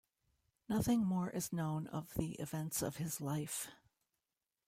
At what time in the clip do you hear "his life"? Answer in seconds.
2.95-3.67